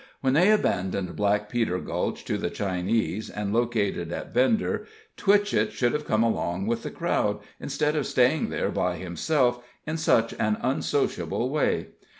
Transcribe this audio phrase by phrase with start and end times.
[0.21, 5.93] When they abandoned Black Peter Gulch to the Chinese, and located at Bender, Twitchett should
[5.93, 10.57] have come along with the crowd, instead of staying there by himself, in such an
[10.63, 11.89] unsociable way.